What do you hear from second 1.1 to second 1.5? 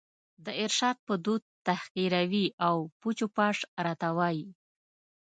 دود